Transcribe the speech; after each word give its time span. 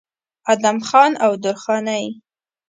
ادم 0.51 0.77
خان 0.87 1.11
او 1.25 1.31
درخانۍ 1.43 2.05